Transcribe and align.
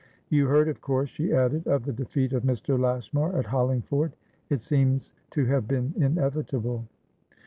"You 0.29 0.47
heard, 0.47 0.67
of 0.67 0.81
course," 0.81 1.09
she 1.09 1.31
added, 1.31 1.67
"of 1.67 1.85
the 1.85 1.93
defeat 1.93 2.33
of 2.33 2.41
Mr. 2.41 2.75
Lashmar 2.75 3.37
at 3.37 3.45
Hollingford. 3.45 4.13
It 4.49 4.63
seems 4.63 5.13
to 5.29 5.45
have 5.45 5.67
been 5.67 5.93
inevitable." 5.95 6.87